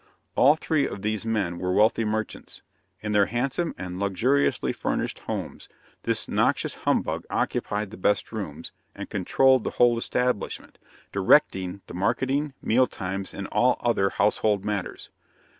[0.35, 2.63] All three of these men were wealthy merchants.
[3.01, 5.69] In their handsome and luxuriously furnished homes,
[6.01, 10.79] this noxious humbug occupied the best rooms, and controlled the whole establishment,
[11.11, 15.11] directing the marketing, meal times, and all other household matters.